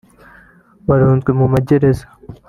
barunzwe 0.87 1.29
mu 1.39 1.45
magereza 1.53 2.05